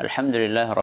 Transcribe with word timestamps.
Alhamdulillah 0.00 0.80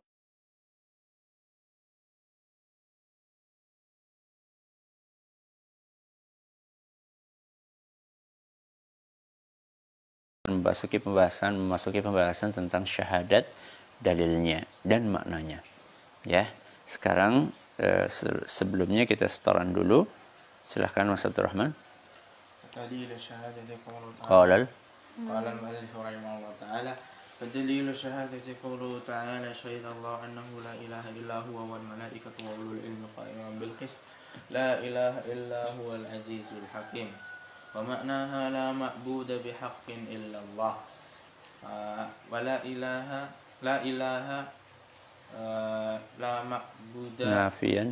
memasuki 10.47 10.97
pembahasan 11.03 11.59
memasuki 11.59 11.99
pembahasan 11.99 12.55
tentang 12.55 12.87
syahadat 12.87 13.43
dalilnya 13.99 14.63
dan 14.87 15.11
maknanya 15.11 15.59
ya 16.23 16.47
sekarang 16.87 17.51
eh, 17.81 18.07
sebelumnya 18.47 19.03
kita 19.03 19.27
setoran 19.27 19.75
dulu 19.75 20.07
silahkan 20.63 21.03
Mas 21.07 21.27
Abdul 21.27 21.47
Rahman 21.51 21.71
دليل 22.77 23.09
الشهادة 23.11 23.69
قوله 23.89 24.13
قال 24.21 24.49
تعالى 24.49 24.67
قال 25.33 25.45
المؤلف 25.47 25.91
رحمه 25.97 26.31
الله 26.37 26.53
تعالى 26.61 26.93
فدليل 27.42 27.90
الشهادة 27.90 28.46
قوله 28.62 29.02
تعالى 29.02 29.50
شهد 29.50 29.82
الله 29.82 30.16
أنه 30.30 30.48
لا 30.62 30.74
إله 30.78 31.04
إلا 31.10 31.36
هو 31.50 31.74
والملائكة 31.74 32.38
وأولو 32.38 32.78
العلم 32.78 33.02
قائما 33.18 33.58
بالقسط. 33.58 33.98
لا 34.54 34.78
إله 34.78 35.14
إلا 35.26 35.74
هو 35.74 35.98
العزيز 35.98 36.46
الحكيم. 36.62 37.10
ومعناها 37.74 38.42
لا 38.54 38.66
معبود 38.70 39.30
بحق 39.42 39.86
إلا 39.90 40.38
الله. 40.38 40.74
آه، 41.66 42.06
ولا 42.30 42.62
إله 42.62 43.08
لا 43.66 43.76
إله 43.82 44.26
آه، 45.34 45.98
لا 46.22 46.34
معبود. 46.46 47.18
نافيا. 47.18 47.90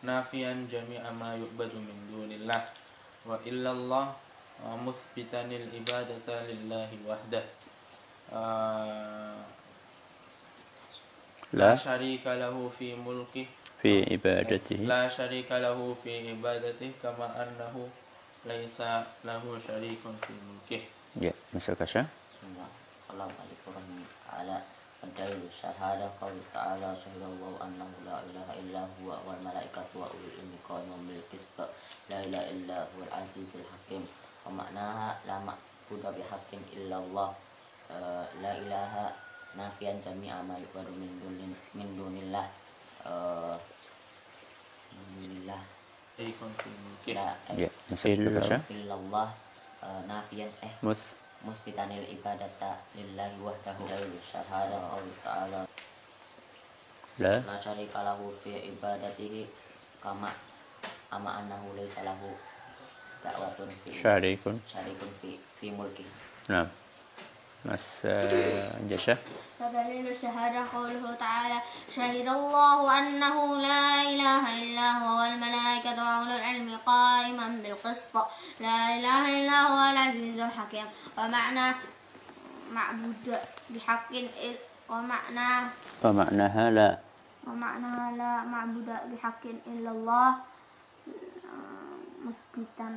نافيا 0.00 0.52
جميع 0.72 1.02
ما 1.12 1.36
يعبد 1.36 1.72
من 1.76 1.96
دون 2.08 2.32
الله. 2.32 2.60
وإلا 3.28 3.70
الله 3.70 4.04
آه، 4.64 4.76
مثبتا 4.80 5.44
العبادة 5.44 6.28
لله 6.48 6.90
وحده. 7.04 7.57
آه، 8.32 9.34
لا. 11.52 11.76
شريك 11.76 12.26
له 12.26 12.70
في 12.78 12.94
ملكه. 12.94 13.46
في 13.82 14.04
عبادته. 14.12 14.76
لا 14.76 15.08
شريك 15.08 15.52
له 15.52 15.96
في 16.04 16.30
عبادته 16.30 16.92
كما 17.02 17.26
أنه 17.42 17.88
ليس 18.46 18.80
له 19.24 19.42
شريك 19.66 20.02
في 20.22 20.32
ملكه. 20.48 20.82
yeah. 21.20 21.34
مثل 21.54 21.74
كشا 21.74 22.06
السلام 23.08 23.30
عليكم 23.40 23.66
ورحمة 23.66 24.04
الله 24.40 24.60
الدليل 25.04 25.40
الشهادة 25.48 26.10
قول 26.20 26.36
تعالى 26.54 26.88
شهد 27.04 27.22
الله 27.22 27.52
أنه 27.62 27.90
لا 28.06 28.18
إله 28.28 28.48
إلا 28.60 28.80
هو 28.98 29.08
والملائكة 29.26 29.88
وأولو 29.94 30.26
العلم 30.34 30.52
قائمون 30.68 31.00
بالقسط. 31.08 31.58
لا 32.10 32.18
إله 32.26 32.42
إلا 32.50 32.76
هو 32.82 32.98
العزيز 33.08 33.50
الحكيم. 33.54 34.04
ومعناها 34.46 35.18
لا 35.26 35.36
معبود 35.38 36.04
بحق 36.18 36.50
إلا 36.76 36.96
الله. 36.98 37.28
uh, 37.92 38.24
la 38.40 38.52
ilaha 38.56 39.06
nafian 39.56 40.00
jami 40.04 40.28
amal 40.30 40.60
baru 40.70 40.92
min 40.94 41.12
dunin 41.20 41.52
min 41.74 41.88
dunillah. 41.96 42.46
Eh, 43.04 43.10
uh, 43.10 43.56
dunillah 44.92 45.62
jadi 46.18 46.34
eh, 46.34 46.36
mungkin 46.42 47.14
la 47.14 47.30
ya 47.54 47.70
illallah 48.66 49.28
nafian 50.10 50.50
eh 50.66 50.72
mus. 50.82 50.98
musbitanil 51.46 52.02
ibadata 52.10 52.82
lillahi 52.98 53.38
wahdahu 53.38 53.86
la 53.86 53.94
yusyhadu 54.02 54.74
ta'ala. 55.22 55.62
La. 57.22 57.34
La 57.46 57.56
kalau 57.62 58.34
fi 58.42 58.58
fi 58.58 58.74
ibadatihi 58.74 59.46
kama 60.02 60.26
ama 61.14 61.30
annahu 61.38 61.78
laysa 61.78 62.02
lahu 62.02 62.34
da'watun 63.22 63.70
fi 63.70 63.90
syarikun. 63.94 64.58
syarikun 64.66 65.10
fi 65.22 65.38
fi 65.58 65.66
mulki 65.74 66.06
nah 66.50 66.66
jasya 68.90 69.16
فدليل 69.58 70.08
الشهادة 70.08 70.70
قوله 70.74 71.14
تعالى 71.18 71.58
شهد 71.90 72.28
الله 72.28 72.98
أنه 72.98 73.36
لا 73.58 74.02
إله 74.02 74.42
إلا 74.62 74.86
هو 75.02 75.18
والملائكة 75.20 75.98
وأولو 75.98 76.34
العلم 76.38 76.78
قائما 76.86 77.46
بالقسط 77.62 78.14
لا 78.60 78.78
إله 78.94 79.22
إلا 79.38 79.58
هو 79.66 79.78
العزيز 79.92 80.38
الحكيم 80.38 80.86
ومعنى 81.18 81.66
معبود 82.70 83.26
بحق 83.70 84.10
ومعنى 84.88 85.50
ومعناها 86.04 86.70
لا 86.70 86.98
ومعنى 87.46 88.16
لا 88.16 88.32
معبود 88.46 88.88
بحق 89.10 89.42
إلا 89.66 89.90
الله 89.90 90.28
مثبتا 92.24 92.88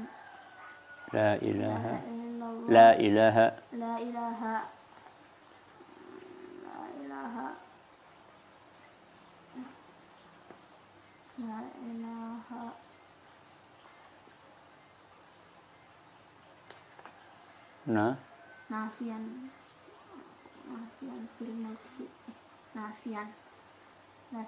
لا 1.13 1.35
إله 1.41 1.81
لا 1.89 2.01
الله 2.05 2.20
لا 2.68 2.92
إله 3.00 3.36
لا 3.72 3.96
إله 3.98 4.40
لا 6.66 6.80
إله 7.00 7.34
لا 11.38 11.60
إله 11.80 12.48
nah 17.86 18.14
نافيا 18.70 19.18
نافيا 20.68 21.16
في 21.38 21.44
الملك 21.44 22.10
نافيا 22.74 23.24
لا 24.32 24.44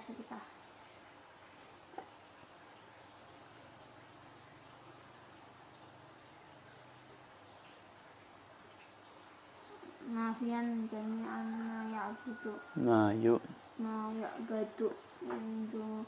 شريك 10.33 10.33
له 10.33 10.33
نافيا 10.33 10.87
جميعا 10.91 11.41
ما 11.43 11.91
يعبد 11.93 12.45
ما 12.77 13.13
يؤ 13.13 13.39
ما 13.79 14.13
يعبد 14.21 14.91
من 15.21 15.69
دون 15.73 16.05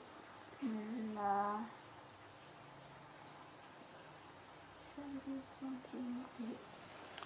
الله 0.62 1.60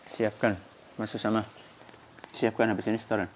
siapkan 0.06 0.56
masuk 0.96 1.20
sama 1.20 1.44
siapkan 2.32 2.70
habis 2.72 2.88
ini 2.88 3.00
setoran 3.00 3.28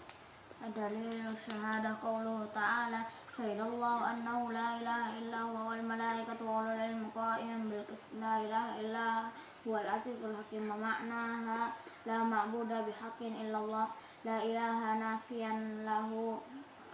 دليل 0.59 1.25
الشهادة 1.33 2.03
قوله 2.03 2.45
تعالى 2.53 3.01
شهد 3.37 3.59
الله 3.59 4.11
أنه 4.11 4.51
لا 4.51 4.67
إله 4.77 5.03
إلا 5.17 5.39
هو 5.49 5.69
والملائكة 5.71 6.37
وأولو 6.45 6.69
العلم 6.71 7.09
قائما 7.15 7.57
بالقسط 7.71 8.11
لا 8.21 8.33
إله 8.43 8.65
إلا 8.79 9.05
هو 9.09 9.23
huwal 9.64 9.88
azizul 9.88 10.36
hakim 10.36 10.68
wa 10.68 10.76
ma'naha 10.76 11.72
la 12.04 12.20
ma'buda 12.20 12.84
bihaqqin 12.84 13.32
illallah 13.48 13.88
la 14.24 14.40
ilaha 14.44 14.96
nafiyan 15.00 15.84
lahu. 15.84 16.40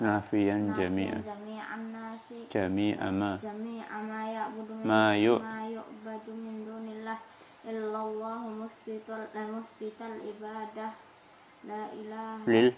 Nafiyan 0.00 0.72
jami'a 0.72 1.18
jami'an. 1.20 1.92
nasi. 1.92 2.48
Jami'a 2.48 3.10
ma. 3.12 3.36
Jami'a 3.36 3.98
ma 4.02 4.22
ya'budu 4.26 4.74
ma 4.86 5.12
yu'badu 5.14 6.32
min 6.34 6.64
dunillah. 6.64 7.18
Illallah 7.66 8.40
musbital 8.48 9.28
la 9.34 9.44
eh, 9.44 9.46
musbital 9.52 10.14
ibadah. 10.24 10.90
La 11.68 11.82
ilaha 11.92 12.48
lil. 12.48 12.72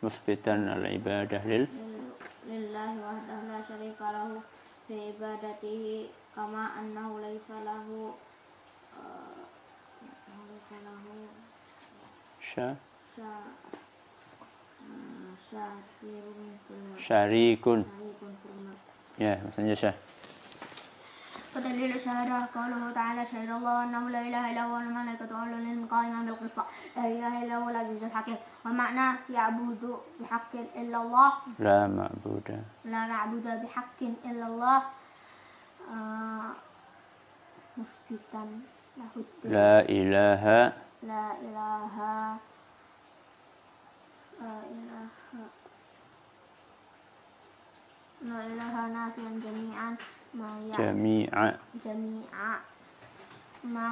Musbitan 0.00 0.70
al 0.72 0.86
ibadah 0.86 1.42
lil. 1.44 1.68
Lillahi 2.48 2.96
wahdahu 2.96 3.42
la 3.52 3.60
syarika 3.60 4.06
lahu. 4.14 4.40
Fi 4.88 5.12
ibadatihi 5.12 6.08
kama 6.32 6.72
annahu 6.78 7.20
laisa 7.20 7.60
lahu. 7.60 8.16
شا؟ 12.40 12.76
الملك 17.74 18.16
الملك 18.54 18.80
ya 19.18 19.40
mas 19.44 19.56
Anjasya 19.58 19.92
ودليل 21.56 21.96
الشهادة 21.96 22.48
قوله 22.54 22.92
تعالى 22.92 23.26
شهد 23.26 23.50
الله 23.50 23.84
أنه 23.84 24.08
لا 24.10 24.20
إله 24.20 24.50
إلا 24.52 24.62
هو 24.68 24.74
والملائكة 24.74 25.32
وأولو 25.32 25.56
العلم 25.56 25.86
قائما 25.90 26.20
بالقسط. 26.28 26.58
لا 26.96 27.06
إله 27.08 27.32
إلا 27.42 27.54
هو 27.56 27.68
العزيز 27.72 28.04
الحكيم. 28.04 28.36
ومعناه 28.64 29.14
يعبد 29.32 29.82
بحق 30.20 30.52
إلا 30.76 30.98
الله. 31.02 31.32
لا 31.58 31.86
معبود. 31.88 32.48
لا 32.84 33.06
معبود 33.06 33.46
بحق 33.62 34.00
إلا 34.02 34.46
الله. 34.46 34.82
آه، 35.92 36.50
مثبتا 37.76 38.44
لا 38.96 39.84
إله 39.84 40.44
لا 41.04 41.26
إله 41.36 41.94
لا 44.40 44.56
إله 44.72 45.12
لا 48.26 48.38
إله 48.48 48.74
نافيا 48.96 49.30
جميعا 49.44 49.88
ما 50.34 50.50
يع- 50.72 50.76
جميع 50.80 51.30
جميع 51.84 52.32
ما 53.68 53.86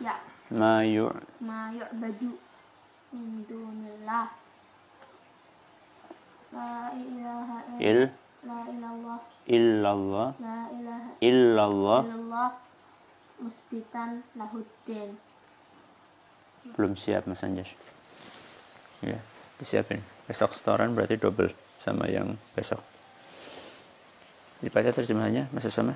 يع 0.00 0.16
ما 0.54 0.74
يع 0.86 1.10
ما 1.42 1.60
يعبد 1.74 2.22
من 3.14 3.44
دون 3.50 3.78
الله. 3.98 4.26
لا 6.54 6.72
إله 6.94 7.48
إلا 7.78 7.82
إل 7.82 8.00
لا 8.46 8.58
إله 8.70 8.90
الله. 8.94 9.18
إلا 9.50 9.90
الله. 9.92 10.28
لا 10.40 10.58
إله 10.70 11.02
إلا 11.22 11.62
الله. 11.66 12.00
إلا 12.06 12.14
الله. 12.14 12.48
Mukbitan 13.44 14.24
Lahuddin. 14.40 15.20
Belum 16.72 16.96
siap 16.96 17.28
Mas 17.28 17.44
Anjas. 17.44 17.68
Ya 19.04 19.20
disiapin. 19.60 20.00
Besok 20.24 20.56
setoran 20.56 20.96
berarti 20.96 21.20
double 21.20 21.52
sama 21.76 22.08
yang 22.08 22.40
besok. 22.56 22.80
Dibaca 24.64 24.88
terjemahannya 24.96 25.52
Mas 25.52 25.68
Usama? 25.68 25.92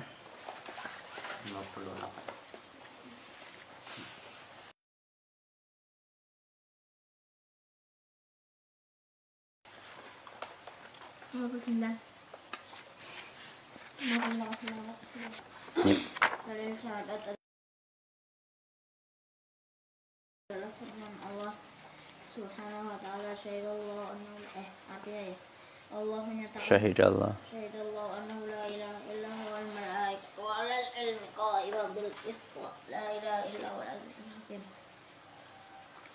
58 11.33 11.97
59 13.99 14.69
dari 16.49 16.73
syahadat 16.81 17.38
Subhanahu 22.39 22.87
wa 22.87 22.95
taala 23.03 23.35
syahidallahu 23.35 24.15
annahu 24.15 24.39
eh 24.55 24.67
artinya 24.87 25.23
ya 25.27 25.35
Allah 25.91 26.19
menyatakan 26.23 26.63
Syahidallah. 26.63 27.31
syahidallahu 27.43 28.09
annahu 28.15 28.47
la 28.47 28.63
ilaha 28.71 28.99
illa 29.11 29.29
huwa 29.43 29.57
al 29.59 29.67
malaikatu 29.75 30.39
wa 30.39 30.51
al 30.63 30.71
ilmi 31.03 31.27
qa'iman 31.35 31.87
bil 31.91 32.11
qist 32.23 32.47
la 32.87 33.03
ilaha 33.11 33.43
illa 33.43 33.67
huwa 33.75 33.83
al 33.83 33.91
azizul 33.99 34.29
hakim 34.31 34.61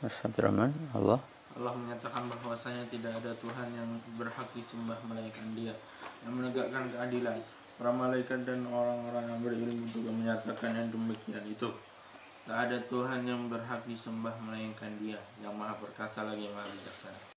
Mas 0.00 0.16
Abdurrahman, 0.20 0.72
Allah. 0.96 1.20
Allah 1.54 1.72
menyatakan 1.76 2.26
bahwasanya 2.28 2.84
tidak 2.88 3.14
ada 3.20 3.30
Tuhan 3.40 3.68
yang 3.72 3.90
berhak 4.16 4.48
disembah 4.52 4.98
melainkan 5.06 5.54
Dia 5.54 5.72
yang 6.24 6.34
menegakkan 6.34 6.88
keadilan. 6.92 7.38
Para 7.76 7.90
malaikat 7.90 8.42
dan 8.48 8.64
orang-orang 8.70 9.24
yang 9.28 9.40
berilmu 9.44 9.86
juga 9.90 10.10
menyatakan 10.12 10.72
yang 10.76 10.88
demikian 10.92 11.44
itu. 11.46 11.68
Tak 12.44 12.68
ada 12.68 12.76
Tuhan 12.92 13.24
yang 13.24 13.48
berhak 13.48 13.88
disembah 13.88 14.36
melainkan 14.44 14.92
Dia 15.00 15.16
yang 15.40 15.56
Maha 15.56 15.80
Perkasa 15.80 16.28
lagi 16.28 16.44
Maha 16.52 16.68
Bijaksana. 16.68 17.32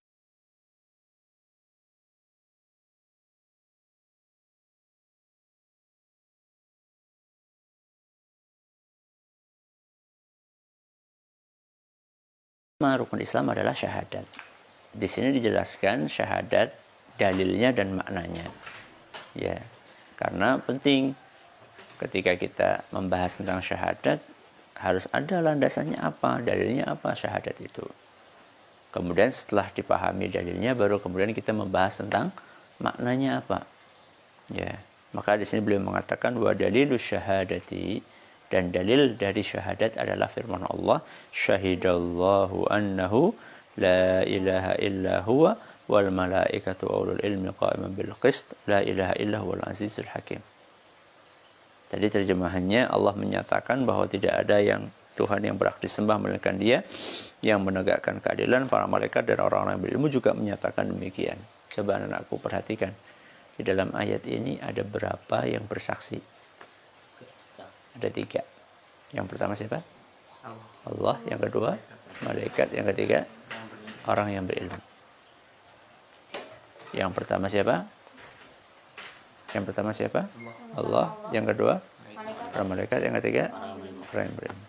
Rukun 12.78 13.24
Islam 13.24 13.56
adalah 13.56 13.72
syahadat. 13.72 14.28
Di 14.92 15.08
sini 15.08 15.32
dijelaskan 15.32 16.12
syahadat 16.12 16.76
dalilnya 17.16 17.72
dan 17.72 17.96
maknanya. 17.96 18.44
Ya. 19.40 19.64
Karena 20.20 20.60
penting 20.60 21.16
ketika 21.96 22.36
kita 22.36 22.84
membahas 22.92 23.40
tentang 23.40 23.64
syahadat 23.64 24.20
harus 24.78 25.10
ada 25.10 25.42
landasannya 25.42 25.98
apa, 25.98 26.42
dalilnya 26.46 26.86
apa 26.94 27.18
syahadat 27.18 27.58
itu. 27.60 27.86
Kemudian 28.94 29.30
setelah 29.34 29.70
dipahami 29.74 30.32
dalilnya 30.32 30.74
baru 30.74 30.98
kemudian 30.98 31.34
kita 31.34 31.52
membahas 31.52 32.02
tentang 32.02 32.34
maknanya 32.82 33.44
apa. 33.44 33.66
Ya. 34.54 34.80
Maka 35.12 35.36
di 35.40 35.46
sini 35.50 35.66
beliau 35.66 35.82
mengatakan 35.82 36.38
wa 36.38 36.54
dalilus 36.54 37.04
syahadati 37.04 38.02
dan 38.48 38.72
dalil 38.72 39.18
dari 39.20 39.44
syahadat 39.44 40.00
adalah 40.00 40.32
firman 40.32 40.64
Allah 40.68 41.04
syahidallahu 41.36 42.70
annahu 42.72 43.36
la 43.76 44.24
ilaha 44.24 44.74
illa 44.80 45.22
huwa 45.28 45.60
wal 45.88 46.10
malaikatu 46.12 46.88
ulul 46.88 47.20
ilmi 47.24 47.52
qa'iman 47.56 47.92
bil 47.96 48.16
qist 48.24 48.56
la 48.68 48.84
ilaha 48.84 49.16
illa 49.20 49.40
huwal 49.44 49.64
azizul 49.68 50.08
hakim 50.12 50.40
Tadi 51.88 52.08
terjemahannya 52.12 52.92
Allah 52.92 53.16
menyatakan 53.16 53.88
bahwa 53.88 54.08
tidak 54.12 54.44
ada 54.44 54.60
yang 54.60 54.92
Tuhan 55.18 55.42
yang 55.42 55.58
berhak 55.58 55.82
disembah 55.82 56.22
melainkan 56.22 56.62
Dia 56.62 56.86
yang 57.42 57.64
menegakkan 57.66 58.22
keadilan 58.22 58.70
para 58.70 58.86
malaikat 58.86 59.26
dan 59.26 59.42
orang-orang 59.42 59.80
yang 59.80 59.84
berilmu 59.84 60.08
juga 60.14 60.36
menyatakan 60.38 60.94
demikian. 60.94 61.40
Coba 61.74 61.98
anak-anakku 61.98 62.36
perhatikan 62.38 62.92
di 63.58 63.66
dalam 63.66 63.90
ayat 63.98 64.22
ini 64.30 64.62
ada 64.62 64.86
berapa 64.86 65.38
yang 65.50 65.66
bersaksi? 65.66 66.22
Ada 67.98 68.10
tiga. 68.14 68.46
Yang 69.10 69.26
pertama 69.34 69.58
siapa? 69.58 69.82
Allah. 70.86 71.18
Yang 71.26 71.50
kedua, 71.50 71.74
malaikat. 72.22 72.70
Yang 72.78 72.86
ketiga, 72.94 73.20
orang 74.06 74.30
yang 74.38 74.46
berilmu. 74.46 74.78
Yang 76.94 77.12
pertama 77.18 77.50
siapa? 77.50 77.97
Yang 79.56 79.64
pertama 79.72 79.92
siapa? 79.96 80.28
Allah. 80.76 81.16
Yang 81.32 81.56
kedua, 81.56 81.74
para 82.52 82.64
malaikat. 82.68 83.00
Yang 83.04 83.16
ketiga, 83.24 83.44
orang 84.12 84.32
yang. 84.34 84.60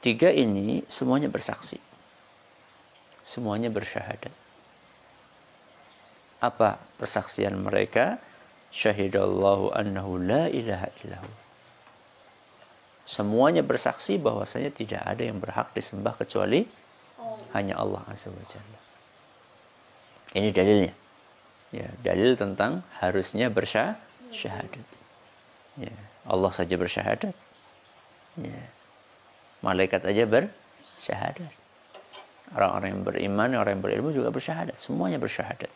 Tiga 0.00 0.28
ini 0.32 0.80
semuanya 0.88 1.28
bersaksi. 1.28 1.76
Semuanya 3.20 3.68
bersyahadat. 3.68 4.32
Apa 6.40 6.80
persaksian 6.96 7.60
mereka? 7.60 8.16
Syahidallahu 8.72 9.76
annahu 9.76 10.16
la 10.16 10.48
ilaha 10.48 10.88
illahu 11.04 11.50
semuanya 13.10 13.66
bersaksi 13.66 14.22
bahwasanya 14.22 14.70
tidak 14.70 15.02
ada 15.02 15.26
yang 15.26 15.42
berhak 15.42 15.74
disembah 15.74 16.14
kecuali 16.14 16.62
hanya 17.58 17.74
Allah 17.74 18.06
Azza 18.06 18.30
wa 18.30 18.44
Jalla. 18.46 18.80
Ini 20.38 20.54
dalilnya. 20.54 20.94
Ya, 21.70 21.86
dalil 22.02 22.34
tentang 22.34 22.82
harusnya 22.98 23.46
bersyahadat. 23.46 24.86
Ya, 25.78 25.94
Allah 26.26 26.50
saja 26.50 26.74
bersyahadat. 26.74 27.34
Ya. 28.38 28.62
Malaikat 29.62 30.02
aja 30.02 30.26
bersyahadat. 30.26 31.52
Orang-orang 32.50 32.88
yang 32.98 33.02
beriman, 33.06 33.48
orang 33.54 33.78
yang 33.78 33.84
berilmu 33.84 34.10
juga 34.10 34.34
bersyahadat. 34.34 34.74
Semuanya 34.74 35.22
bersyahadat. 35.22 35.70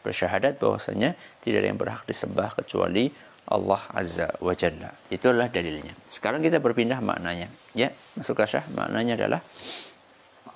Bersyahadat 0.00 0.56
bahwasanya 0.56 1.12
tidak 1.44 1.60
ada 1.60 1.68
yang 1.68 1.80
berhak 1.80 2.02
disembah 2.08 2.56
kecuali 2.56 3.12
Allah 3.52 3.82
Azza 3.92 4.32
wa 4.40 4.54
Jalla. 4.56 4.96
Itulah 5.12 5.52
dalilnya. 5.52 5.92
Sekarang 6.08 6.40
kita 6.40 6.62
berpindah 6.62 7.04
maknanya. 7.04 7.52
Ya, 7.76 7.92
masuk 8.16 8.40
ke 8.40 8.48
syah. 8.48 8.64
Maknanya 8.72 9.20
adalah 9.20 9.40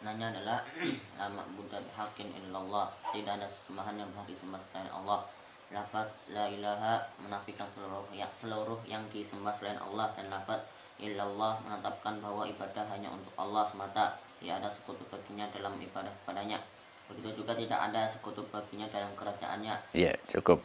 maknanya 0.07 0.39
adalah 0.39 0.59
la 1.19 1.27
ma'budu 1.27 1.83
bihaqqin 1.83 2.31
illallah. 2.31 2.87
Tidak 3.11 3.27
ada 3.27 3.51
sembahan 3.51 3.99
yang 3.99 4.07
berhak 4.15 4.31
disembah 4.31 4.63
selain 4.71 4.87
Allah. 4.95 5.27
Lafaz 5.75 6.07
la 6.31 6.47
ilaha 6.47 7.03
menafikan 7.19 7.67
seluruh 7.75 8.07
yang 8.15 8.31
seluruh 8.31 8.79
yang 8.87 9.03
disembah 9.11 9.51
selain 9.51 9.83
Allah 9.83 10.15
dan 10.15 10.31
lafaz 10.31 10.63
illallah 11.03 11.59
menetapkan 11.67 12.23
bahwa 12.23 12.47
ibadah 12.47 12.87
hanya 12.95 13.11
untuk 13.11 13.35
Allah 13.35 13.67
semata. 13.67 14.15
Tidak 14.39 14.63
ada 14.63 14.71
sekutu 14.71 15.03
baginya 15.11 15.51
dalam 15.51 15.75
ibadah 15.83 16.13
kepadanya. 16.23 16.63
Begitu 17.11 17.43
juga 17.43 17.59
tidak 17.59 17.83
ada 17.91 18.07
sekutu 18.07 18.47
baginya 18.47 18.87
dalam 18.87 19.11
kerajaannya. 19.19 19.75
Ya 19.91 20.15
cukup. 20.31 20.63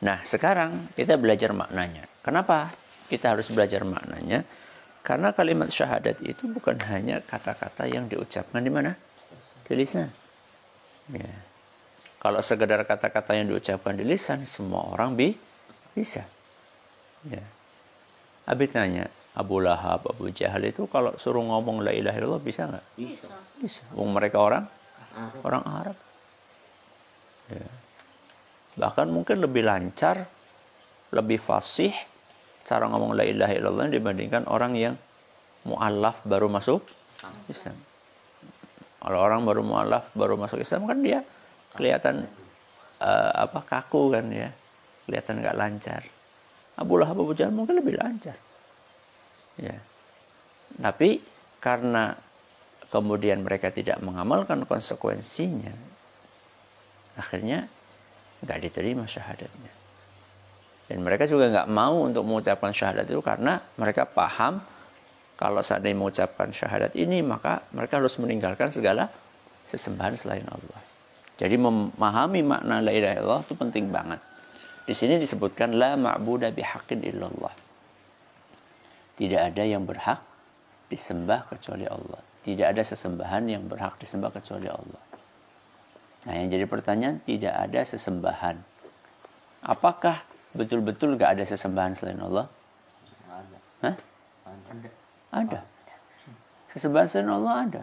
Nah, 0.00 0.24
sekarang 0.24 0.88
kita 0.96 1.20
belajar 1.20 1.52
maknanya. 1.52 2.08
Kenapa 2.24 2.72
kita 3.12 3.36
harus 3.36 3.52
belajar 3.52 3.84
maknanya? 3.84 4.48
Karena 5.06 5.30
kalimat 5.30 5.70
syahadat 5.70 6.18
itu 6.26 6.50
bukan 6.50 6.82
hanya 6.90 7.22
kata-kata 7.22 7.86
yang 7.86 8.10
diucapkan 8.10 8.58
di 8.58 8.72
mana? 8.74 8.98
Di 9.62 9.78
lisan. 9.78 10.10
Ya. 11.14 11.30
Kalau 12.18 12.42
sekedar 12.42 12.82
kata-kata 12.82 13.38
yang 13.38 13.46
diucapkan 13.46 13.94
di 13.94 14.02
lisan, 14.02 14.42
semua 14.50 14.82
orang 14.90 15.14
bi 15.14 15.30
bisa. 15.94 16.26
Ya. 17.30 17.46
Abi 18.50 18.66
tanya, 18.66 19.06
Abu 19.38 19.62
Lahab, 19.62 20.10
Abu 20.10 20.34
Jahal 20.34 20.66
itu 20.66 20.90
kalau 20.90 21.14
suruh 21.14 21.46
ngomong 21.46 21.86
la 21.86 21.94
ilaha 21.94 22.18
illallah 22.18 22.42
bisa 22.42 22.66
nggak? 22.66 22.86
bisa 22.98 23.30
Bisa. 23.62 23.82
Wong 23.94 24.10
mereka 24.10 24.42
orang 24.42 24.66
orang 25.46 25.62
Arab. 25.62 25.96
Ya 27.46 27.86
bahkan 28.76 29.08
mungkin 29.08 29.40
lebih 29.40 29.64
lancar 29.64 30.28
lebih 31.10 31.40
fasih 31.40 31.96
cara 32.66 32.90
ngomong 32.90 33.14
la 33.14 33.22
ilaha 33.22 33.54
illallah 33.54 33.86
dibandingkan 33.86 34.50
orang 34.50 34.74
yang 34.74 34.94
mu'alaf 35.62 36.26
baru 36.26 36.50
masuk 36.50 36.82
Islam. 37.46 37.78
Kalau 38.98 39.18
orang 39.22 39.46
baru 39.46 39.62
mu'alaf 39.62 40.10
baru 40.18 40.34
masuk 40.34 40.58
Islam 40.58 40.90
kan 40.90 40.98
dia 40.98 41.22
kelihatan 41.78 42.26
uh, 42.98 43.32
apa 43.46 43.62
kaku 43.62 44.10
kan 44.10 44.26
ya 44.34 44.50
kelihatan 45.06 45.46
nggak 45.46 45.56
lancar. 45.56 46.02
Abu 46.74 46.98
Lahab 46.98 47.22
Abu 47.22 47.32
Jahal 47.38 47.54
mungkin 47.54 47.78
lebih 47.78 47.94
lancar. 47.96 48.34
Ya. 49.56 49.78
Tapi 50.76 51.22
karena 51.62 52.18
kemudian 52.90 53.46
mereka 53.46 53.70
tidak 53.70 54.02
mengamalkan 54.02 54.66
konsekuensinya 54.66 55.72
akhirnya 57.16 57.70
nggak 58.42 58.58
diterima 58.68 59.06
syahadatnya. 59.06 59.75
Dan 60.86 61.02
mereka 61.02 61.26
juga 61.26 61.50
nggak 61.50 61.68
mau 61.70 62.06
untuk 62.06 62.22
mengucapkan 62.22 62.70
syahadat 62.70 63.10
itu 63.10 63.18
karena 63.18 63.58
mereka 63.74 64.06
paham 64.06 64.62
kalau 65.34 65.60
seandainya 65.60 65.98
mengucapkan 65.98 66.48
syahadat 66.54 66.94
ini 66.94 67.20
maka 67.26 67.66
mereka 67.74 67.98
harus 67.98 68.14
meninggalkan 68.22 68.70
segala 68.70 69.10
sesembahan 69.66 70.14
selain 70.14 70.46
Allah. 70.46 70.80
Jadi 71.36 71.58
memahami 71.58 72.40
makna 72.40 72.80
la 72.80 72.92
ilaha 72.94 73.14
illallah 73.18 73.42
itu 73.44 73.54
penting 73.58 73.92
banget. 73.92 74.22
Di 74.86 74.94
sini 74.94 75.18
disebutkan 75.18 75.74
la 75.76 75.98
ma'budu 75.98 76.48
bihaqqin 76.54 77.02
illallah. 77.02 77.52
Tidak 79.18 79.40
ada 79.42 79.62
yang 79.66 79.82
berhak 79.82 80.22
disembah 80.86 81.50
kecuali 81.50 81.84
Allah. 81.84 82.22
Tidak 82.46 82.62
ada 82.62 82.80
sesembahan 82.86 83.42
yang 83.50 83.66
berhak 83.66 83.98
disembah 83.98 84.30
kecuali 84.30 84.70
Allah. 84.70 85.02
Nah, 86.26 86.32
yang 86.38 86.46
jadi 86.46 86.64
pertanyaan 86.70 87.18
tidak 87.26 87.54
ada 87.54 87.80
sesembahan. 87.82 88.56
Apakah 89.66 90.22
betul-betul 90.56 91.20
gak 91.20 91.36
ada 91.38 91.44
sesembahan 91.44 91.92
selain 91.92 92.20
Allah? 92.20 92.46
ada 93.28 93.56
Hah? 93.84 93.94
ada 94.48 94.88
Ada. 95.30 95.60
Sesembahan 96.72 97.06
selain 97.06 97.30
Allah 97.30 97.54
ada. 97.68 97.82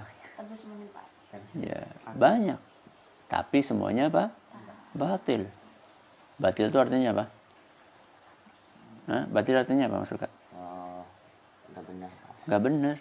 Ya, 1.58 1.82
banyak. 2.14 2.60
Tapi 3.30 3.58
semuanya 3.62 4.10
apa? 4.10 4.30
Batil. 4.94 5.50
Batil 6.38 6.70
itu 6.70 6.78
artinya 6.78 7.10
apa? 7.14 7.26
Hah? 9.10 9.24
Batil 9.30 9.58
artinya 9.58 9.90
apa 9.90 9.96
maksudnya? 10.02 10.30
oh 10.54 11.02
udah 11.74 11.84
benar 11.90 12.12
Gak 12.46 12.62
benar. 12.62 12.96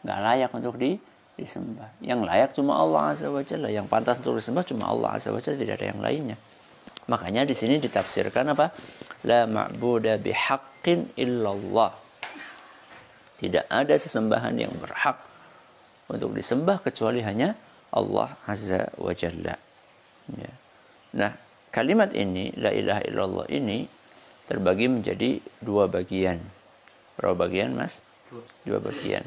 Gak 0.00 0.18
layak 0.24 0.50
untuk 0.56 0.74
di, 0.80 0.96
disembah. 1.36 1.92
Yang 2.00 2.20
layak 2.24 2.50
cuma 2.56 2.80
Allah 2.80 3.12
Azza 3.12 3.28
wa 3.28 3.44
Jalla. 3.44 3.68
Yang 3.68 3.86
pantas 3.92 4.16
untuk 4.24 4.40
disembah 4.40 4.64
cuma 4.64 4.88
Allah 4.88 5.20
Azza 5.20 5.30
wa 5.30 5.40
Jalla. 5.40 5.60
Tidak 5.60 5.76
ada 5.76 5.86
yang 5.92 6.00
lainnya. 6.00 6.36
Makanya 7.10 7.42
di 7.42 7.58
sini 7.58 7.82
ditafsirkan 7.82 8.54
apa? 8.54 8.70
La 9.26 9.50
ma'buda 9.50 10.14
bihaqqin 10.22 11.18
illallah. 11.18 11.90
Tidak 13.42 13.66
ada 13.66 13.94
sesembahan 13.98 14.54
yang 14.54 14.70
berhak 14.78 15.18
untuk 16.06 16.30
disembah 16.36 16.78
kecuali 16.78 17.18
hanya 17.26 17.58
Allah 17.90 18.38
Azza 18.46 18.94
wa 18.94 19.10
Jalla. 19.10 19.58
Ya. 20.38 20.52
Nah, 21.18 21.32
kalimat 21.74 22.14
ini 22.14 22.54
la 22.54 22.70
ilaha 22.70 23.02
illallah 23.02 23.46
ini 23.50 23.90
terbagi 24.46 24.86
menjadi 24.86 25.42
dua 25.58 25.90
bagian. 25.90 26.38
Berapa 27.18 27.46
bagian, 27.46 27.74
Mas? 27.74 27.98
Dua 28.62 28.78
bagian. 28.78 29.26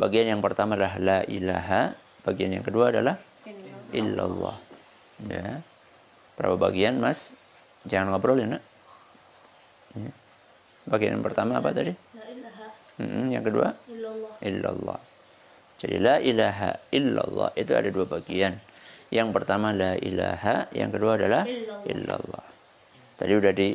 Bagian 0.00 0.32
yang 0.32 0.40
pertama 0.40 0.80
adalah 0.80 0.96
la 0.96 1.20
ilaha, 1.28 1.92
bagian 2.24 2.56
yang 2.56 2.64
kedua 2.64 2.88
adalah 2.88 3.20
illallah. 3.92 4.56
Ya. 5.28 5.60
Berapa 6.40 6.56
bagian, 6.56 6.96
Mas? 6.96 7.36
Jangan 7.84 8.16
ngobrol 8.16 8.40
ya, 8.40 8.48
Nak. 8.56 8.64
Ya. 9.92 10.10
Bagian 10.88 11.20
yang 11.20 11.24
pertama 11.26 11.60
apa 11.60 11.76
tadi? 11.76 11.92
La 12.16 12.24
ilaha 12.32 12.64
Mm-mm, 12.96 13.28
yang 13.28 13.44
kedua 13.44 13.76
illallah. 13.84 14.32
illallah. 14.40 15.00
Jadi 15.76 15.96
la 16.00 16.16
ilaha 16.16 16.70
illallah 16.88 17.50
itu 17.56 17.72
ada 17.76 17.88
dua 17.92 18.08
bagian. 18.08 18.56
Yang 19.12 19.28
pertama 19.36 19.76
la 19.76 20.00
ilaha, 20.00 20.68
yang 20.72 20.88
kedua 20.88 21.20
adalah 21.20 21.44
Illallah. 21.44 21.84
illallah. 21.84 22.44
Tadi 23.20 23.32
udah 23.36 23.52
di 23.52 23.68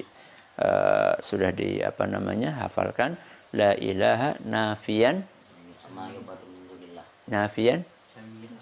eh, 0.58 1.14
sudah 1.22 1.52
di 1.54 1.86
apa 1.86 2.10
namanya? 2.10 2.66
hafalkan 2.66 3.14
la 3.54 3.78
ilaha 3.78 4.42
nafian 4.42 5.22
nafian 7.30 7.82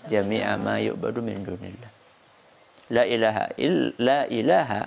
jami'a 0.10 0.56
ma 0.60 0.76
yu'badu 0.80 1.20
min 1.24 1.40
dunillah. 1.46 1.93
La 2.94 3.04
ilaha 3.10 3.50
il, 3.58 3.98
la 3.98 4.30
ilaha 4.30 4.86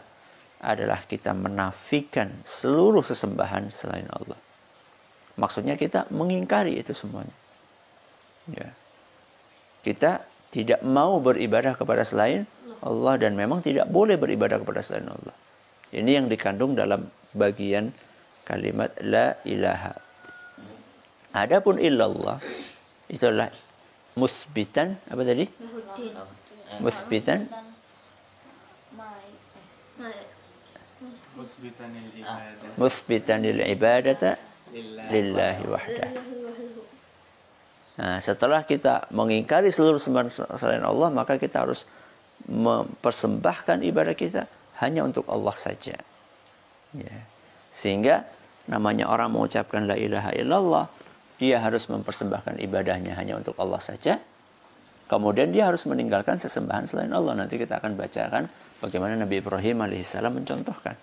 adalah 0.62 1.02
kita 1.04 1.34
menafikan 1.34 2.42
seluruh 2.46 3.02
sesembahan 3.02 3.75
selain 3.75 4.06
Allah. 4.14 4.38
Maksudnya 5.36 5.76
kita 5.76 6.08
mengingkari 6.14 6.80
itu 6.80 6.96
semuanya. 6.96 7.34
Ya. 8.48 8.70
Kita 9.82 10.25
tidak 10.54 10.80
mau 10.86 11.20
beribadah 11.20 11.76
kepada 11.76 12.06
selain 12.06 12.48
Allah 12.80 13.14
dan 13.20 13.36
memang 13.36 13.60
tidak 13.60 13.90
boleh 13.90 14.16
beribadah 14.16 14.62
kepada 14.62 14.80
selain 14.80 15.10
Allah. 15.10 15.34
Ini 15.92 16.22
yang 16.22 16.26
dikandung 16.30 16.78
dalam 16.78 17.10
bagian 17.36 17.92
kalimat 18.46 18.94
la 19.02 19.36
ilaha. 19.44 19.92
Adapun 21.36 21.76
illallah 21.76 22.40
itu 23.12 23.22
adalah 23.28 23.52
musbitan 24.16 24.96
apa 25.10 25.22
tadi? 25.22 25.44
Musbitan 26.80 27.46
musbitan 32.80 33.44
lil 33.44 33.60
ibadata 33.60 34.40
lillahi 34.72 35.64
wahdah. 35.68 36.10
Nah, 37.96 38.20
setelah 38.20 38.60
kita 38.64 39.08
mengingkari 39.08 39.72
seluruh 39.72 39.96
sembahan 39.96 40.28
selain 40.60 40.84
Allah, 40.84 41.08
maka 41.08 41.40
kita 41.40 41.64
harus 41.64 41.88
mempersembahkan 42.44 43.80
ibadah 43.88 44.12
kita 44.12 44.44
hanya 44.84 45.08
untuk 45.08 45.24
Allah 45.32 45.56
saja. 45.56 45.96
Ya. 46.92 47.16
Sehingga 47.72 48.28
namanya 48.68 49.08
orang 49.08 49.32
mengucapkan 49.32 49.88
la 49.88 49.96
ilaha 49.96 50.36
illallah, 50.36 50.92
dia 51.40 51.60
harus 51.60 51.88
mempersembahkan 51.88 52.60
ibadahnya 52.60 53.16
hanya 53.16 53.40
untuk 53.40 53.56
Allah 53.56 53.80
saja. 53.80 54.20
Kemudian 55.08 55.54
dia 55.54 55.70
harus 55.70 55.86
meninggalkan 55.88 56.36
sesembahan 56.36 56.84
selain 56.84 57.12
Allah. 57.16 57.32
Nanti 57.32 57.56
kita 57.56 57.80
akan 57.80 57.96
bacakan 57.96 58.50
bagaimana 58.80 59.16
Nabi 59.16 59.40
Ibrahim 59.40 59.85
alaihissalam 59.85 60.42
mencontohkan. 60.42 60.97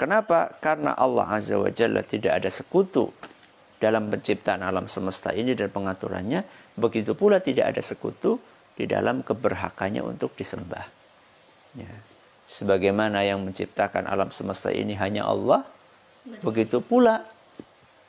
Kenapa? 0.00 0.56
Karena 0.64 0.96
Allah 0.96 1.28
Azza 1.36 1.60
wa 1.60 1.68
Jalla 1.68 2.00
tidak 2.00 2.40
ada 2.40 2.48
sekutu 2.48 3.12
dalam 3.76 4.08
penciptaan 4.08 4.64
alam 4.64 4.88
semesta 4.88 5.32
ini 5.36 5.52
dan 5.52 5.68
pengaturannya. 5.68 6.40
Begitu 6.72 7.12
pula 7.12 7.44
tidak 7.44 7.76
ada 7.76 7.82
sekutu 7.84 8.40
di 8.72 8.88
dalam 8.88 9.20
keberhakannya 9.20 10.00
untuk 10.00 10.32
disembah. 10.32 10.88
Ya. 11.76 11.92
Sebagaimana 12.48 13.22
yang 13.28 13.44
menciptakan 13.44 14.08
alam 14.08 14.32
semesta 14.32 14.72
ini 14.72 14.96
hanya 14.96 15.28
Allah, 15.28 15.68
begitu 16.40 16.80
pula 16.80 17.22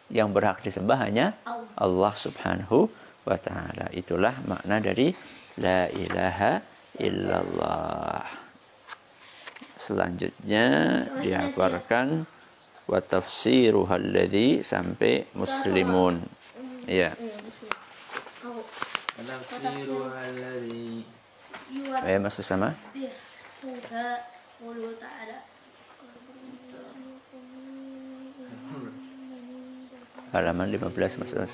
yang 0.08 0.32
berhak 0.32 0.64
disembah 0.64 0.98
hanya 1.08 1.36
Allah 1.76 2.14
Subhanahu 2.16 2.88
wa 3.28 3.38
taala. 3.38 3.92
Itulah 3.92 4.40
makna 4.48 4.80
dari 4.80 5.12
la 5.60 5.92
ilaha 5.92 6.71
illallah. 7.00 8.26
Selanjutnya 9.78 10.66
dihafarkan 11.22 12.28
wa 12.86 13.00
tafsiruha 13.00 13.98
sampai 14.62 15.26
muslimun. 15.32 16.22
Ya. 16.86 17.16
Eh, 22.04 22.20
masuk 22.20 22.44
sama? 22.44 22.76
Halaman 30.32 30.68
15 30.72 31.20
mas. 31.20 31.32
mas. 31.36 31.54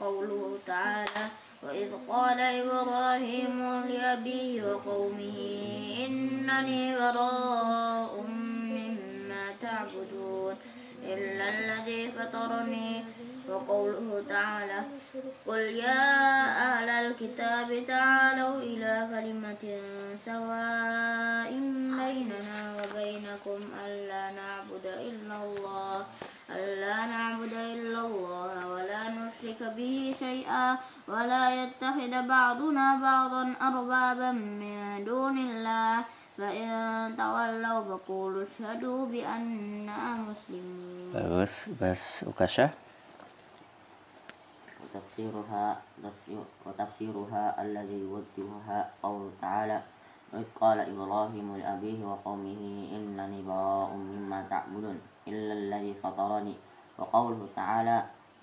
قوله 0.00 0.58
تعالى 0.66 1.24
وإذ 1.62 1.90
قال 2.08 2.40
إبراهيم 2.40 3.84
لأبيه 3.88 4.62
وقومه 4.72 5.38
إنني 6.06 6.94
براء 6.96 8.20
مما 8.76 9.44
تعبدون 9.62 10.54
إلا 11.04 11.48
الذي 11.58 12.10
فطرني 12.12 13.04
وقوله 13.48 14.24
تعالى 14.28 14.80
قل 15.46 15.58
يا 15.58 16.02
أهل 16.68 16.88
الكتاب 16.88 17.86
تعالوا 17.88 18.56
إلى 18.60 19.08
كلمة 19.10 19.64
سواء 20.16 21.50
بيننا 22.00 22.60
وبينكم 22.78 23.60
ألا 23.86 24.24
نعبد 24.30 24.86
إلا 24.86 25.36
الله 25.44 26.06
ألا 26.50 27.06
نعبد 27.06 27.52
إلا 27.52 28.00
الله 28.00 28.55
نشرك 29.56 29.76
به 29.76 30.14
شيئا 30.18 30.76
ولا 31.08 31.44
يتخذ 31.64 32.12
بعضنا 32.28 32.86
بعضا 33.00 33.44
أربابا 33.56 34.30
من 34.32 35.04
دون 35.04 35.36
الله. 35.38 36.04
فإن 36.36 37.16
تولوا 37.16 37.80
فقولوا 37.88 38.44
اشهدوا 38.44 39.06
بأننا 39.08 40.28
مسلمون. 40.28 41.16
Bagus, 41.16 41.64
Bas 41.80 42.20
Ukasha. 42.28 42.68
وتفسيرها 44.84 45.80
وتفسيرها 46.66 47.62
الذي 47.62 47.98
يوضحها 48.04 48.90
قوله 49.02 49.30
تعالى 49.40 49.78
وإذ 50.32 50.44
قال 50.60 50.78
إبراهيم 50.80 51.56
لأبيه 51.56 52.04
وقومه 52.04 52.60
إنني 52.96 53.42
براء 53.42 53.90
مما 53.96 54.44
تعبدون 54.50 55.00
إلا 55.28 55.52
الذي 55.52 55.94
فطرني. 56.04 56.54
وقوله 56.98 57.48
تعالى 57.56 58.04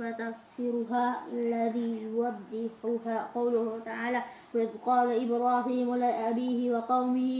وتفسيرها 0.00 1.20
الذي 1.32 2.02
يوضحها 2.02 3.28
قوله 3.34 3.80
تعالى 3.84 4.22
وإذ 4.54 4.68
قال 4.86 5.08
إبراهيم 5.24 5.94
لأبيه 5.94 6.76
وقومه 6.76 7.30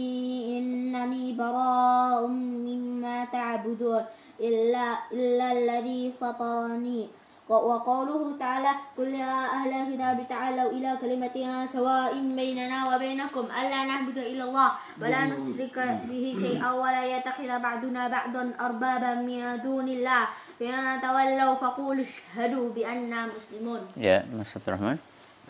إنني 0.59 1.33
براء 1.33 2.27
مما 2.27 3.25
تعبدون 3.25 4.03
إلا, 4.41 4.99
إلا 5.13 5.53
الذي 5.53 6.13
فطرني. 6.13 7.09
وقوله 7.49 8.37
تعالى 8.39 8.73
قل 8.99 9.09
يا 9.09 9.35
أهل 9.57 9.71
الكتاب 9.73 10.17
تعالوا 10.29 10.71
إلى 10.71 10.91
كلمة 11.01 11.37
سواء 11.67 12.13
بيننا 12.37 12.79
وبينكم 12.95 13.45
ألا 13.49 13.81
نعبد 13.85 14.19
إلا 14.19 14.45
الله 14.45 14.71
ولا 15.01 15.21
نشرك 15.33 15.77
به 16.09 16.25
شيئا 16.41 16.71
ولا 16.73 17.05
يتخذ 17.17 17.49
بعضنا 17.63 18.03
بعضا 18.09 18.43
أربابا 18.61 19.13
من 19.25 19.41
دون 19.65 19.89
الله 19.89 20.23
فإن 20.61 21.01
تولوا 21.01 21.55
فقولوا 21.55 22.05
اشهدوا 22.05 22.67
بأننا 22.77 23.21
مسلمون 23.33 23.81
Ya, 23.97 24.29
Mas 24.37 24.53
Abdurrahman. 24.57 24.99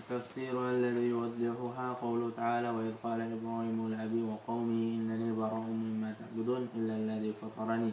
تفسيرها 0.08 0.70
الذي 0.70 1.10
يوضحها 1.10 1.92
قوله 2.02 2.30
تعالى 2.36 2.68
وإذ 2.70 2.92
قال 3.02 3.20
إبراهيم 3.20 3.78
لأبي 3.92 4.22
وقومه 4.22 4.80
إنني 4.96 5.32
براء 5.36 5.66
مما 5.68 6.14
تعبدون 6.16 6.68
إلا 6.76 6.94
الذي 6.96 7.34
فطرني 7.42 7.90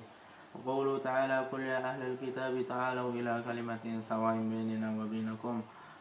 وقوله 0.56 1.04
تعالى 1.04 1.38
قل 1.52 1.62
يا 1.62 1.80
أهل 1.84 2.02
الكتاب 2.16 2.54
تعالوا 2.70 3.10
إلى 3.12 3.44
كلمة 3.48 3.84
سواء 4.00 4.36
بيننا 4.40 4.90
وبينكم 5.04 5.56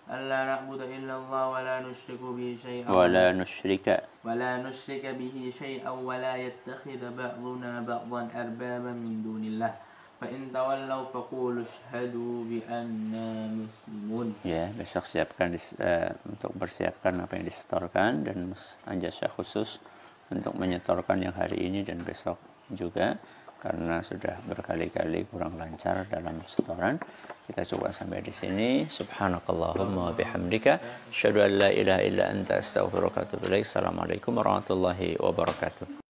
ألا 0.04 0.40
نعبد 0.44 0.80
إلا 0.80 1.14
الله 1.16 1.42
ولا 1.49 1.76
نشرك 1.80 2.20
به 2.20 2.49
شيئا 2.61 2.92
ولا 2.92 3.32
نشرك. 3.32 3.87
ولا 4.25 4.52
نشرك 4.61 5.04
به 5.16 5.37
شيئا 5.58 5.90
ولا 5.90 6.37
يتخذ 6.37 7.00
بعضنا 7.16 7.73
بعضا 7.88 8.23
أربابا 8.37 8.92
من 8.92 9.25
دون 9.25 9.44
الله. 9.44 9.73
فإن 10.20 10.52
تولوا 10.52 11.04
فقولوا 11.11 11.64
اشهدوا 11.64 12.37
بأننا 12.44 13.26
مسلمون. 13.64 14.44
Ya 14.44 14.68
besok 14.76 15.08
siapkan 15.08 15.56
eh, 15.56 16.12
untuk 16.28 16.52
persiapkan 16.52 17.25
apa 17.25 17.40
yang 17.40 17.49
disetorkan 17.49 18.28
dan 18.28 18.52
Mas 18.52 18.76
Anjasya 18.84 19.32
khusus 19.32 19.80
untuk 20.28 20.52
menyetorkan 20.56 21.16
yang 21.20 21.32
hari 21.32 21.64
ini 21.64 21.80
dan 21.80 22.04
besok 22.04 22.37
juga. 22.68 23.16
Karena 23.64 24.04
sudah 24.04 24.44
berkali-kali 24.44 25.25
kurang 25.33 25.56
lancar 25.56 26.04
dalam 26.12 26.44
setoran 26.44 27.00
kita 27.49 27.64
coba 27.73 27.88
sampai 27.88 28.21
di 28.21 28.28
sini. 28.28 28.85
Subhanakallahumma 28.85 30.12
wa 30.12 30.12
bihamdika 30.12 31.09
asyhadu 31.09 31.40
an 31.40 31.52
la 31.56 31.71
ilaha 31.73 32.04
illa 32.04 32.28
anta 32.28 32.61
astaghfiruka 32.61 33.25
wa 33.25 33.25
atubu 33.25 33.49
ilaik. 33.49 33.64
Assalamualaikum 33.64 34.37
warahmatullahi 34.37 35.16
wabarakatuh 35.16 36.03